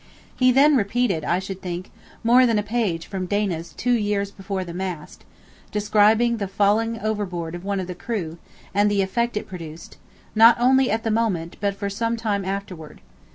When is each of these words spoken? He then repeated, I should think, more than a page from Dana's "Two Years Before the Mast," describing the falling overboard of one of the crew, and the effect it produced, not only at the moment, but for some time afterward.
He 0.35 0.51
then 0.51 0.75
repeated, 0.75 1.23
I 1.23 1.37
should 1.37 1.61
think, 1.61 1.91
more 2.23 2.47
than 2.47 2.57
a 2.57 2.63
page 2.63 3.05
from 3.05 3.27
Dana's 3.27 3.71
"Two 3.73 3.91
Years 3.93 4.31
Before 4.31 4.63
the 4.63 4.73
Mast," 4.73 5.25
describing 5.71 6.37
the 6.37 6.47
falling 6.47 6.97
overboard 6.99 7.53
of 7.53 7.63
one 7.63 7.79
of 7.79 7.85
the 7.85 7.93
crew, 7.93 8.39
and 8.73 8.89
the 8.89 9.03
effect 9.03 9.37
it 9.37 9.47
produced, 9.47 9.97
not 10.33 10.59
only 10.59 10.89
at 10.89 11.03
the 11.03 11.11
moment, 11.11 11.55
but 11.59 11.75
for 11.75 11.87
some 11.87 12.17
time 12.17 12.43
afterward. 12.43 12.99